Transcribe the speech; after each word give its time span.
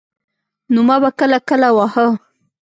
نو 0.73 0.79
ما 0.87 0.95
به 1.01 1.09
کله 1.19 1.39
کله 1.49 1.69
واهه. 1.77 2.07